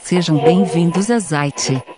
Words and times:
Sejam 0.00 0.36
bem-vindos 0.38 1.10
a 1.10 1.18
Zite. 1.18 1.93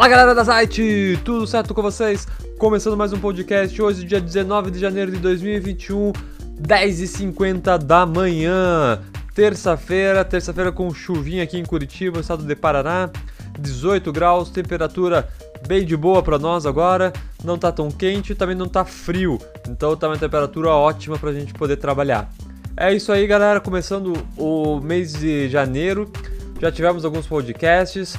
Fala 0.00 0.08
galera 0.08 0.34
da 0.34 0.46
site, 0.46 1.20
tudo 1.26 1.46
certo 1.46 1.74
com 1.74 1.82
vocês? 1.82 2.26
Começando 2.58 2.96
mais 2.96 3.12
um 3.12 3.20
podcast, 3.20 3.82
hoje 3.82 4.02
dia 4.02 4.18
19 4.18 4.70
de 4.70 4.78
janeiro 4.78 5.12
de 5.12 5.18
2021, 5.18 6.12
10h50 6.58 7.76
da 7.76 8.06
manhã, 8.06 8.98
terça-feira, 9.34 10.24
terça-feira 10.24 10.72
com 10.72 10.90
chuvinha 10.94 11.42
aqui 11.42 11.58
em 11.58 11.66
Curitiba, 11.66 12.18
estado 12.18 12.44
de 12.44 12.56
Paraná, 12.56 13.10
18 13.58 14.10
graus, 14.10 14.48
temperatura 14.48 15.28
bem 15.68 15.84
de 15.84 15.98
boa 15.98 16.22
para 16.22 16.38
nós 16.38 16.64
agora, 16.64 17.12
não 17.44 17.58
tá 17.58 17.70
tão 17.70 17.90
quente, 17.90 18.34
também 18.34 18.56
não 18.56 18.68
tá 18.68 18.86
frio, 18.86 19.38
então 19.68 19.94
tá 19.94 20.08
uma 20.08 20.16
temperatura 20.16 20.70
ótima 20.70 21.18
pra 21.18 21.30
gente 21.30 21.52
poder 21.52 21.76
trabalhar. 21.76 22.32
É 22.74 22.90
isso 22.90 23.12
aí 23.12 23.26
galera, 23.26 23.60
começando 23.60 24.14
o 24.38 24.80
mês 24.80 25.12
de 25.12 25.46
janeiro, 25.50 26.10
já 26.58 26.72
tivemos 26.72 27.04
alguns 27.04 27.26
podcasts, 27.26 28.16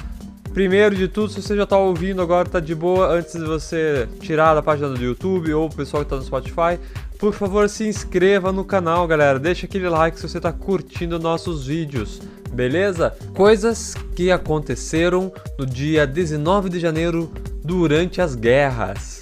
Primeiro 0.53 0.93
de 0.93 1.07
tudo, 1.07 1.29
se 1.29 1.41
você 1.41 1.55
já 1.55 1.63
está 1.63 1.77
ouvindo 1.77 2.21
agora, 2.21 2.49
tá 2.49 2.59
de 2.59 2.75
boa, 2.75 3.07
antes 3.07 3.31
de 3.33 3.45
você 3.45 4.07
tirar 4.19 4.53
da 4.53 4.61
página 4.61 4.89
do 4.89 5.01
YouTube 5.01 5.53
ou 5.53 5.67
o 5.67 5.73
pessoal 5.73 6.03
que 6.03 6.07
está 6.07 6.17
no 6.17 6.23
Spotify, 6.23 6.77
por 7.17 7.33
favor 7.33 7.69
se 7.69 7.87
inscreva 7.87 8.51
no 8.51 8.65
canal, 8.65 9.07
galera. 9.07 9.39
Deixa 9.39 9.65
aquele 9.65 9.87
like 9.87 10.19
se 10.19 10.27
você 10.27 10.37
está 10.37 10.51
curtindo 10.51 11.17
nossos 11.17 11.65
vídeos, 11.67 12.21
beleza? 12.51 13.15
Coisas 13.33 13.95
que 14.13 14.29
aconteceram 14.29 15.31
no 15.57 15.65
dia 15.65 16.05
19 16.05 16.69
de 16.69 16.81
janeiro 16.81 17.31
durante 17.63 18.21
as 18.21 18.35
guerras. 18.35 19.21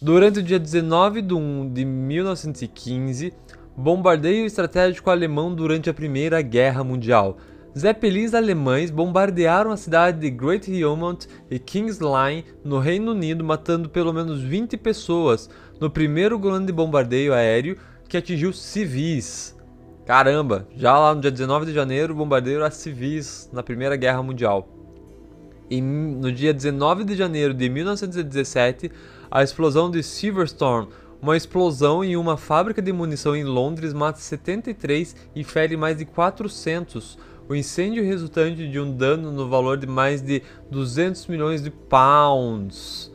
Durante 0.00 0.40
o 0.40 0.42
dia 0.42 0.58
19 0.58 1.22
de 1.22 1.32
1 1.32 1.72
de 1.72 1.84
1915, 1.84 3.32
Bombardeio 3.76 4.44
estratégico 4.44 5.08
alemão 5.08 5.54
durante 5.54 5.88
a 5.88 5.94
Primeira 5.94 6.42
Guerra 6.42 6.84
Mundial. 6.84 7.38
Zeppelins 7.76 8.34
alemães 8.34 8.90
bombardearam 8.90 9.70
a 9.70 9.78
cidade 9.78 10.20
de 10.20 10.28
Great 10.28 10.70
Yarmouth 10.70 11.26
e 11.50 11.58
King's 11.58 11.98
Lynn, 11.98 12.44
no 12.62 12.78
Reino 12.78 13.12
Unido, 13.12 13.42
matando 13.42 13.88
pelo 13.88 14.12
menos 14.12 14.42
20 14.42 14.76
pessoas 14.76 15.48
no 15.80 15.88
primeiro 15.88 16.38
grande 16.38 16.70
bombardeio 16.70 17.32
aéreo 17.32 17.78
que 18.06 18.18
atingiu 18.18 18.52
civis. 18.52 19.56
Caramba, 20.04 20.68
já 20.76 20.98
lá 20.98 21.14
no 21.14 21.22
dia 21.22 21.30
19 21.30 21.64
de 21.64 21.72
janeiro, 21.72 22.14
bombardeio 22.14 22.62
a 22.62 22.70
civis 22.70 23.48
na 23.54 23.62
Primeira 23.62 23.96
Guerra 23.96 24.22
Mundial. 24.22 24.68
E 25.70 25.80
no 25.80 26.30
dia 26.30 26.52
19 26.52 27.04
de 27.04 27.16
janeiro 27.16 27.54
de 27.54 27.70
1917, 27.70 28.92
a 29.30 29.42
explosão 29.42 29.90
de 29.90 30.02
Silverstone, 30.02 30.88
uma 31.22 31.36
explosão 31.36 32.02
em 32.02 32.16
uma 32.16 32.36
fábrica 32.36 32.82
de 32.82 32.92
munição 32.92 33.36
em 33.36 33.44
Londres 33.44 33.94
mata 33.94 34.18
73 34.18 35.14
e 35.36 35.44
fere 35.44 35.76
mais 35.76 35.96
de 35.96 36.04
400. 36.04 37.16
O 37.48 37.54
incêndio 37.54 38.04
resultante 38.04 38.68
de 38.68 38.80
um 38.80 38.92
dano 38.92 39.30
no 39.30 39.48
valor 39.48 39.76
de 39.76 39.86
mais 39.86 40.20
de 40.20 40.42
200 40.68 41.28
milhões 41.28 41.62
de 41.62 41.70
pounds. 41.70 43.12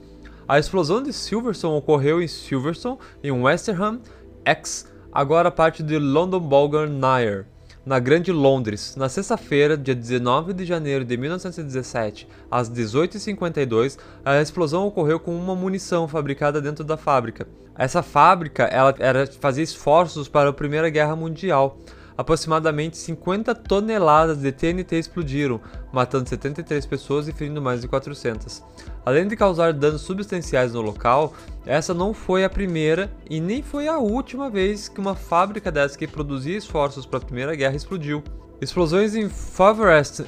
A 0.47 0.57
explosão 0.57 1.03
de 1.03 1.11
Silverstone 1.11 1.77
ocorreu 1.77 2.21
em 2.21 2.27
Silverstone, 2.29 2.97
em 3.21 3.31
West 3.31 3.67
Ham, 3.67 3.99
ex, 4.45 4.89
agora 5.11 5.51
parte 5.51 5.83
de 5.83 5.99
London 5.99 6.39
Bulgar 6.39 6.87
Nire 6.87 7.56
na 7.87 7.99
Grande 7.99 8.33
Londres, 8.33 8.97
na 8.97 9.07
sexta-feira, 9.07 9.77
dia 9.77 9.95
19 9.95 10.51
de 10.51 10.65
janeiro 10.65 11.05
de 11.05 11.15
1917, 11.15 12.27
às 12.51 12.69
18h52, 12.69 13.97
a 14.25 14.41
explosão 14.41 14.85
ocorreu 14.85 15.17
com 15.21 15.33
uma 15.33 15.55
munição 15.55 16.05
fabricada 16.05 16.61
dentro 16.61 16.83
da 16.83 16.97
fábrica. 16.97 17.47
Essa 17.77 18.03
fábrica 18.03 18.63
ela 18.63 18.93
era, 18.99 19.25
fazia 19.25 19.63
esforços 19.63 20.27
para 20.27 20.49
a 20.49 20.53
Primeira 20.53 20.89
Guerra 20.89 21.15
Mundial. 21.15 21.79
Aproximadamente 22.17 22.97
50 22.97 23.53
toneladas 23.53 24.39
de 24.39 24.51
TNT 24.51 24.97
explodiram, 24.97 25.61
matando 25.91 26.27
73 26.27 26.83
pessoas 26.85 27.27
e 27.27 27.31
ferindo 27.31 27.61
mais 27.61 27.81
de 27.81 27.87
400. 27.87 28.63
Além 29.05 29.27
de 29.27 29.35
causar 29.35 29.71
danos 29.71 30.01
substanciais 30.01 30.73
no 30.73 30.81
local, 30.81 31.33
essa 31.65 31.93
não 31.93 32.13
foi 32.15 32.43
a 32.43 32.49
primeira 32.49 33.11
e 33.29 33.39
nem 33.39 33.61
foi 33.61 33.87
a 33.87 33.99
última 33.99 34.49
vez 34.49 34.89
que 34.89 34.99
uma 34.99 35.15
fábrica 35.15 35.71
dessa 35.71 35.97
que 35.97 36.07
produzia 36.07 36.57
esforços 36.57 37.05
para 37.05 37.19
a 37.19 37.21
Primeira 37.21 37.55
Guerra 37.55 37.75
explodiu. 37.75 38.23
Explosões 38.59 39.15
em 39.15 39.29
Faverest 39.29 40.25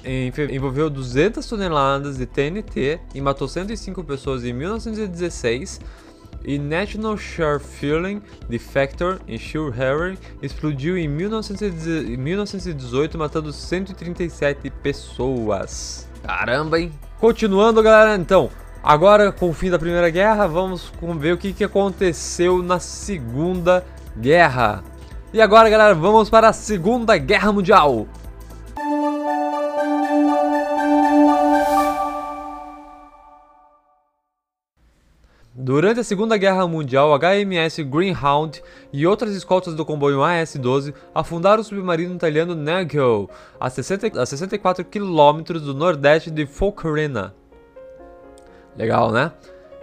envolveu 0.52 0.88
200 0.88 1.44
toneladas 1.48 2.18
de 2.18 2.28
TNT 2.28 3.00
e 3.16 3.20
matou 3.20 3.48
105 3.48 4.04
pessoas 4.04 4.44
em 4.46 4.54
1916 4.54 5.80
e 6.44 6.58
National 6.58 7.18
Share 7.18 7.60
Fueling 7.60 8.22
de 8.48 8.58
Factor 8.58 9.20
em 9.28 9.38
Harry 9.72 10.18
explodiu 10.42 10.98
em 10.98 11.08
1918, 11.08 13.18
matando 13.18 13.52
137 13.52 14.70
pessoas. 14.82 16.08
Caramba, 16.24 16.80
hein? 16.80 16.92
Continuando, 17.20 17.84
galera, 17.84 18.16
então, 18.16 18.50
agora 18.84 19.32
com 19.32 19.50
o 19.50 19.54
fim 19.54 19.70
da 19.70 19.80
Primeira 19.80 20.10
Guerra, 20.10 20.48
vamos 20.48 20.92
ver 21.18 21.34
o 21.34 21.38
que, 21.38 21.54
que 21.54 21.64
aconteceu 21.64 22.64
na 22.64 22.80
Segunda 22.80 23.86
Guerra. 24.18 24.84
E 25.32 25.42
agora, 25.42 25.70
galera, 25.70 25.94
vamos 25.94 26.30
para 26.30 26.50
a 26.50 26.54
Segunda 26.54 27.18
Guerra 27.18 27.52
Mundial. 27.52 28.08
Durante 35.80 36.02
a 36.02 36.04
Segunda 36.04 36.36
Guerra 36.36 36.68
Mundial, 36.68 37.18
HMS 37.18 37.82
Greyhound 37.84 38.62
e 38.92 39.08
outras 39.08 39.34
escoltas 39.34 39.74
do 39.74 39.86
comboio 39.86 40.22
AS-12 40.22 40.94
afundaram 41.16 41.62
o 41.62 41.64
submarino 41.64 42.14
italiano 42.14 42.54
Nagel, 42.54 43.30
a, 43.58 43.70
60, 43.70 44.22
a 44.22 44.26
64 44.26 44.84
quilômetros 44.84 45.62
do 45.62 45.74
nordeste 45.74 46.30
de 46.30 46.46
Falkirena. 46.46 47.34
Legal, 48.76 49.10
né? 49.14 49.32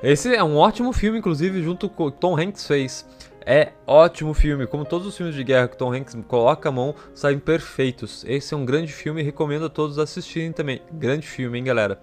Esse 0.03 0.37
é 0.37 0.45
um 0.45 0.59
ótimo 0.59 0.93
filme, 0.93 1.19
inclusive, 1.19 1.63
junto 1.63 1.89
com 1.89 2.11
Tom 2.11 2.39
Hanks 2.39 2.67
fez. 2.67 3.09
É 3.47 3.73
ótimo 3.87 4.35
filme, 4.35 4.67
como 4.67 4.85
todos 4.85 5.07
os 5.07 5.17
filmes 5.17 5.35
de 5.35 5.43
guerra 5.43 5.67
que 5.67 5.79
Tom 5.79 5.95
Hanks 5.95 6.15
coloca 6.29 6.69
a 6.69 6.73
mão, 6.73 6.95
saem 7.15 7.39
perfeitos. 7.39 8.23
Esse 8.29 8.53
é 8.53 8.57
um 8.59 8.67
grande 8.67 8.93
filme 8.93 9.23
recomendo 9.23 9.65
a 9.65 9.71
todos 9.71 9.99
assistirem 9.99 10.53
também. 10.53 10.83
Grande 10.93 11.27
filme, 11.27 11.57
hein, 11.57 11.65
galera? 11.65 11.99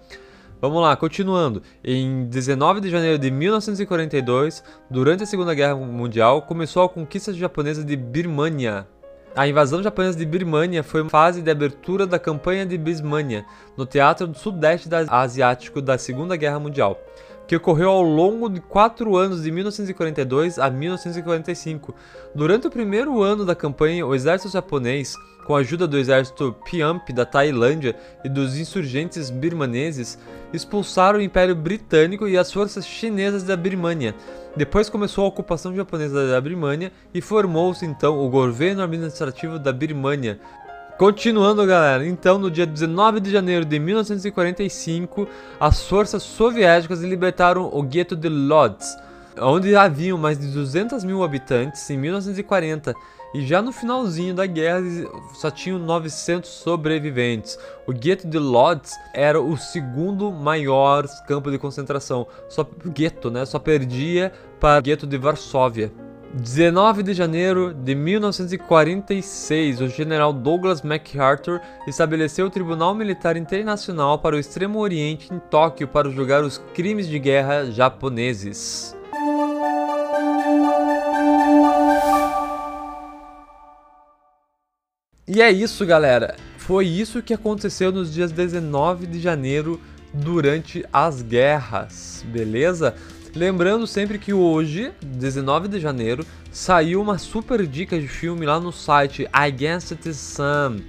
Vamos 0.64 0.80
lá, 0.80 0.96
continuando. 0.96 1.62
Em 1.84 2.24
19 2.24 2.80
de 2.80 2.88
janeiro 2.88 3.18
de 3.18 3.30
1942, 3.30 4.64
durante 4.88 5.22
a 5.22 5.26
Segunda 5.26 5.52
Guerra 5.52 5.76
Mundial, 5.76 6.40
começou 6.40 6.82
a 6.82 6.88
conquista 6.88 7.34
japonesa 7.34 7.84
de 7.84 7.94
Birmania. 7.94 8.88
A 9.36 9.46
invasão 9.46 9.82
japonesa 9.82 10.16
de 10.16 10.24
Birmania 10.24 10.82
foi 10.82 11.02
uma 11.02 11.10
fase 11.10 11.42
de 11.42 11.50
abertura 11.50 12.06
da 12.06 12.18
campanha 12.18 12.64
de 12.64 12.78
Bismania, 12.78 13.44
no 13.76 13.84
teatro 13.84 14.26
do 14.26 14.38
sudeste 14.38 14.88
asiático 15.10 15.82
da 15.82 15.98
Segunda 15.98 16.34
Guerra 16.34 16.58
Mundial, 16.58 16.98
que 17.46 17.56
ocorreu 17.56 17.90
ao 17.90 18.02
longo 18.02 18.48
de 18.48 18.60
quatro 18.60 19.16
anos 19.16 19.42
de 19.42 19.50
1942 19.50 20.58
a 20.58 20.70
1945. 20.70 21.94
Durante 22.34 22.66
o 22.66 22.70
primeiro 22.70 23.22
ano 23.22 23.44
da 23.44 23.54
campanha, 23.54 24.06
o 24.06 24.14
exército 24.14 24.52
japonês 24.52 25.16
com 25.44 25.54
a 25.54 25.60
ajuda 25.60 25.86
do 25.86 25.98
exército 25.98 26.56
Piamp 26.64 27.10
da 27.10 27.24
Tailândia 27.24 27.94
e 28.24 28.28
dos 28.28 28.56
insurgentes 28.56 29.30
birmaneses, 29.30 30.18
expulsaram 30.52 31.18
o 31.18 31.22
Império 31.22 31.54
Britânico 31.54 32.26
e 32.26 32.36
as 32.36 32.50
forças 32.50 32.86
chinesas 32.86 33.42
da 33.42 33.56
Birmania. 33.56 34.14
Depois 34.56 34.88
começou 34.88 35.24
a 35.24 35.28
ocupação 35.28 35.74
japonesa 35.74 36.28
da 36.28 36.40
Birmania 36.40 36.92
e 37.12 37.20
formou-se 37.20 37.84
então 37.84 38.18
o 38.18 38.30
governo 38.30 38.82
administrativo 38.82 39.58
da 39.58 39.72
Birmania. 39.72 40.40
Continuando, 40.96 41.66
galera, 41.66 42.06
então 42.06 42.38
no 42.38 42.48
dia 42.48 42.64
19 42.64 43.18
de 43.18 43.28
janeiro 43.28 43.64
de 43.64 43.80
1945, 43.80 45.26
as 45.58 45.82
forças 45.88 46.22
soviéticas 46.22 47.00
libertaram 47.00 47.68
o 47.72 47.82
gueto 47.82 48.14
de 48.14 48.28
Lodz, 48.28 48.96
onde 49.40 49.74
haviam 49.74 50.16
mais 50.16 50.38
de 50.38 50.46
200 50.46 51.02
mil 51.02 51.24
habitantes 51.24 51.90
em 51.90 51.98
1940 51.98 52.94
e 53.34 53.44
já 53.44 53.60
no 53.60 53.72
finalzinho 53.72 54.36
da 54.36 54.46
guerra 54.46 54.82
só 55.34 55.50
tinham 55.50 55.80
900 55.80 56.48
sobreviventes. 56.48 57.58
O 57.88 57.92
gueto 57.92 58.28
de 58.28 58.38
Lodz 58.38 58.92
era 59.12 59.40
o 59.40 59.56
segundo 59.56 60.30
maior 60.30 61.08
campo 61.26 61.50
de 61.50 61.58
concentração. 61.58 62.28
Só 62.48 62.64
gueto, 62.86 63.32
né? 63.32 63.44
Só 63.44 63.58
perdia 63.58 64.32
para 64.60 64.78
o 64.78 64.82
gueto 64.82 65.08
de 65.08 65.18
Varsóvia. 65.18 65.92
19 66.34 67.04
de 67.04 67.14
janeiro 67.14 67.72
de 67.72 67.94
1946, 67.94 69.80
o 69.80 69.88
general 69.88 70.32
Douglas 70.32 70.82
MacArthur 70.82 71.60
estabeleceu 71.86 72.46
o 72.46 72.50
Tribunal 72.50 72.92
Militar 72.92 73.36
Internacional 73.36 74.18
para 74.18 74.34
o 74.34 74.38
Extremo 74.38 74.80
Oriente 74.80 75.32
em 75.32 75.38
Tóquio 75.38 75.86
para 75.86 76.10
julgar 76.10 76.42
os 76.42 76.58
crimes 76.74 77.06
de 77.06 77.20
guerra 77.20 77.70
japoneses. 77.70 78.96
E 85.28 85.40
é 85.40 85.52
isso, 85.52 85.86
galera. 85.86 86.34
Foi 86.58 86.84
isso 86.84 87.22
que 87.22 87.32
aconteceu 87.32 87.92
nos 87.92 88.12
dias 88.12 88.32
19 88.32 89.06
de 89.06 89.20
janeiro 89.20 89.80
durante 90.12 90.84
as 90.92 91.22
guerras, 91.22 92.24
beleza? 92.26 92.92
Lembrando 93.34 93.84
sempre 93.84 94.16
que 94.16 94.32
hoje, 94.32 94.92
19 95.02 95.66
de 95.66 95.80
janeiro, 95.80 96.24
saiu 96.52 97.02
uma 97.02 97.18
super 97.18 97.66
dica 97.66 97.98
de 97.98 98.06
filme 98.06 98.46
lá 98.46 98.60
no 98.60 98.70
site 98.70 99.28
Against 99.32 99.92
the 99.96 100.12
Sun. 100.12 100.80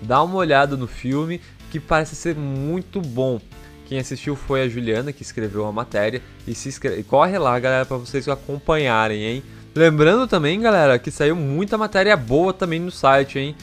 Dá 0.00 0.22
uma 0.22 0.36
olhada 0.36 0.78
no 0.78 0.86
filme 0.86 1.42
que 1.70 1.78
parece 1.78 2.16
ser 2.16 2.34
muito 2.34 3.02
bom. 3.02 3.38
Quem 3.84 3.98
assistiu 3.98 4.34
foi 4.34 4.62
a 4.62 4.68
Juliana 4.68 5.12
que 5.12 5.20
escreveu 5.20 5.66
a 5.66 5.72
matéria 5.72 6.22
e 6.46 6.54
se 6.54 6.70
inscreve, 6.70 7.02
corre 7.02 7.38
lá, 7.38 7.58
galera, 7.58 7.84
para 7.84 7.98
vocês 7.98 8.26
acompanharem, 8.28 9.22
hein? 9.22 9.42
Lembrando 9.74 10.26
também, 10.26 10.58
galera, 10.58 10.98
que 10.98 11.10
saiu 11.10 11.36
muita 11.36 11.76
matéria 11.76 12.16
boa 12.16 12.54
também 12.54 12.80
no 12.80 12.90
site, 12.90 13.38
hein? 13.38 13.54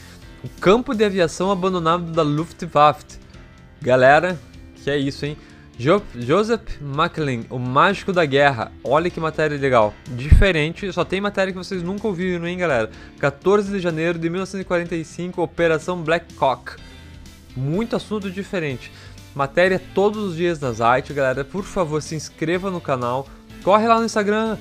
O 0.44 0.48
campo 0.60 0.94
de 0.94 1.04
aviação 1.04 1.50
abandonado 1.50 2.12
da 2.12 2.22
Luftwaffe. 2.22 3.18
Galera, 3.82 4.38
que 4.76 4.88
é 4.88 4.96
isso, 4.96 5.26
hein? 5.26 5.36
Jo 5.78 6.02
Joseph 6.12 6.80
Macklin, 6.80 7.46
o 7.48 7.56
mágico 7.56 8.12
da 8.12 8.24
guerra. 8.24 8.72
Olha 8.82 9.08
que 9.08 9.20
matéria 9.20 9.56
legal. 9.56 9.94
Diferente, 10.08 10.92
só 10.92 11.04
tem 11.04 11.20
matéria 11.20 11.52
que 11.52 11.58
vocês 11.58 11.84
nunca 11.84 12.08
ouviram, 12.08 12.48
hein, 12.48 12.58
galera? 12.58 12.90
14 13.20 13.70
de 13.70 13.78
janeiro 13.78 14.18
de 14.18 14.28
1945, 14.28 15.40
Operação 15.40 16.02
Black 16.02 16.34
Cock. 16.34 16.72
Muito 17.56 17.94
assunto 17.94 18.28
diferente. 18.28 18.90
Matéria 19.36 19.80
todos 19.94 20.30
os 20.30 20.36
dias 20.36 20.58
na 20.58 20.74
site, 20.74 21.12
galera. 21.12 21.44
Por 21.44 21.62
favor, 21.62 22.02
se 22.02 22.16
inscreva 22.16 22.72
no 22.72 22.80
canal. 22.80 23.28
Corre 23.62 23.86
lá 23.86 24.00
no 24.00 24.04
Instagram, 24.04 24.58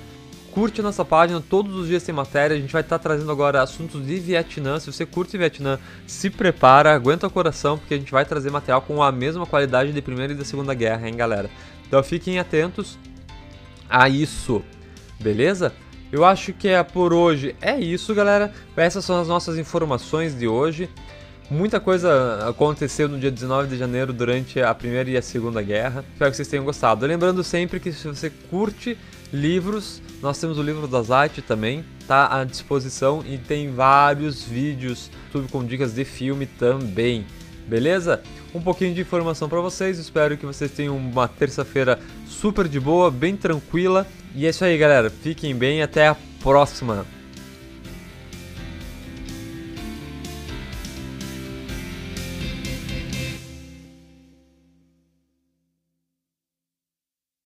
curte 0.57 0.81
a 0.81 0.83
nossa 0.83 1.05
página, 1.05 1.39
todos 1.39 1.75
os 1.75 1.87
dias 1.87 2.01
tem 2.01 2.15
matéria. 2.15 2.57
A 2.57 2.59
gente 2.59 2.73
vai 2.73 2.81
estar 2.81 2.97
tá 2.97 3.03
trazendo 3.03 3.31
agora 3.31 3.61
assuntos 3.61 4.03
de 4.03 4.17
Vietnã. 4.17 4.79
Se 4.79 4.91
você 4.91 5.05
curte 5.05 5.37
Vietnã, 5.37 5.77
se 6.07 6.31
prepara, 6.31 6.95
aguenta 6.95 7.27
o 7.27 7.29
coração, 7.29 7.77
porque 7.77 7.93
a 7.93 7.97
gente 7.97 8.11
vai 8.11 8.25
trazer 8.25 8.49
material 8.49 8.81
com 8.81 9.03
a 9.03 9.11
mesma 9.11 9.45
qualidade 9.45 9.93
de 9.93 10.01
Primeira 10.01 10.33
e 10.33 10.35
da 10.35 10.43
Segunda 10.43 10.73
Guerra, 10.73 11.07
hein, 11.07 11.15
galera? 11.15 11.47
Então 11.87 12.01
fiquem 12.01 12.39
atentos 12.39 12.97
a 13.87 14.09
isso, 14.09 14.63
beleza? 15.19 15.73
Eu 16.11 16.25
acho 16.25 16.51
que 16.53 16.67
é 16.69 16.81
por 16.81 17.13
hoje. 17.13 17.55
É 17.61 17.79
isso, 17.79 18.15
galera. 18.15 18.51
Essas 18.75 19.05
são 19.05 19.21
as 19.21 19.27
nossas 19.27 19.59
informações 19.59 20.35
de 20.35 20.47
hoje. 20.47 20.89
Muita 21.51 21.79
coisa 21.79 22.49
aconteceu 22.49 23.07
no 23.07 23.19
dia 23.19 23.29
19 23.29 23.67
de 23.67 23.77
janeiro 23.77 24.11
durante 24.11 24.59
a 24.59 24.73
Primeira 24.73 25.07
e 25.07 25.17
a 25.17 25.21
Segunda 25.21 25.61
Guerra. 25.61 26.03
Espero 26.13 26.31
que 26.31 26.37
vocês 26.37 26.47
tenham 26.47 26.65
gostado. 26.65 27.05
Lembrando 27.05 27.43
sempre 27.43 27.79
que 27.79 27.91
se 27.93 28.07
você 28.07 28.31
curte 28.49 28.97
livros, 29.31 30.01
nós 30.21 30.39
temos 30.39 30.57
o 30.57 30.63
livro 30.63 30.87
da 30.87 31.01
Zite 31.01 31.41
também, 31.41 31.83
tá 32.07 32.39
à 32.39 32.43
disposição 32.43 33.23
e 33.27 33.37
tem 33.37 33.71
vários 33.71 34.43
vídeos 34.43 35.09
tudo 35.31 35.47
com 35.49 35.63
dicas 35.63 35.93
de 35.93 36.05
filme 36.05 36.45
também. 36.45 37.25
Beleza? 37.67 38.21
Um 38.55 38.61
pouquinho 38.61 38.93
de 38.93 39.01
informação 39.01 39.49
para 39.49 39.59
vocês. 39.59 39.99
Espero 39.99 40.37
que 40.37 40.45
vocês 40.45 40.71
tenham 40.71 40.95
uma 40.95 41.27
terça-feira 41.27 41.99
super 42.25 42.67
de 42.67 42.79
boa, 42.79 43.11
bem 43.11 43.35
tranquila. 43.35 44.07
E 44.33 44.45
é 44.45 44.49
isso 44.49 44.63
aí, 44.63 44.77
galera. 44.77 45.09
Fiquem 45.09 45.53
bem, 45.53 45.81
até 45.81 46.07
a 46.07 46.15
próxima. 46.41 47.05